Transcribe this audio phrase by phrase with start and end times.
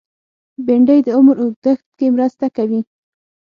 [0.65, 2.79] بېنډۍ د عمر اوږدښت کې مرسته کوي